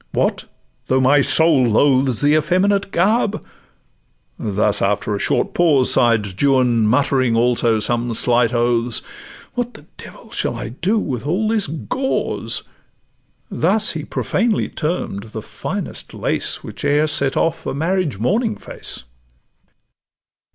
'—'What, 0.13 0.45
though 0.87 0.99
my 0.99 1.21
soul 1.21 1.63
loathes 1.63 2.21
The 2.23 2.33
effeminate 2.33 2.89
garb?'—thus, 2.91 4.81
after 4.81 5.13
a 5.15 5.19
short 5.19 5.53
pause, 5.53 5.91
Sigh'd 5.93 6.41
Juan, 6.41 6.87
muttering 6.87 7.35
also 7.35 7.79
some 7.79 8.11
slight 8.15 8.51
oaths, 8.51 9.03
'What 9.53 9.75
the 9.75 9.85
devil 9.97 10.31
shall 10.31 10.55
I 10.55 10.69
do 10.69 10.97
with 10.97 11.27
all 11.27 11.47
this 11.49 11.67
gauze?' 11.67 12.63
Thus 13.51 13.91
he 13.91 14.03
profanely 14.03 14.69
term'd 14.69 15.25
the 15.33 15.41
finest 15.43 16.15
lace 16.15 16.63
Which 16.63 16.83
e'er 16.83 17.05
set 17.05 17.37
off 17.37 17.67
a 17.67 17.73
marriage 17.75 18.17
morning 18.17 18.55
face. 18.57 19.03